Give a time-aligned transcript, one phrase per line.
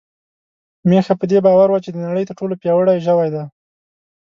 [0.89, 3.43] میښه په دې باور وه چې د نړۍ تر ټولو پياوړې ژوی ده.